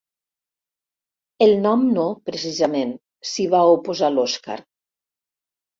El 1.47 1.53
nom 1.67 1.85
no, 1.99 2.07
precisament 2.31 2.97
—s'hi 3.31 3.49
va 3.55 3.65
oposar 3.79 4.15
l'Oskar—. 4.17 4.63